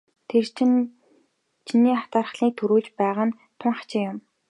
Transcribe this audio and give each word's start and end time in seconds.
Тэр 0.29 0.45
чиний 1.67 1.95
атаархлыг 2.03 2.53
төрүүлж 2.57 2.87
байгаа 2.99 3.25
нь 3.27 3.37
тун 3.59 3.71
хачин 3.77 4.01
юм. 4.11 4.17